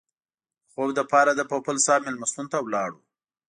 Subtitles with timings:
[0.03, 0.03] د
[0.71, 2.99] خوب لپاره د پوپل صاحب مېلمستون ته لاړو.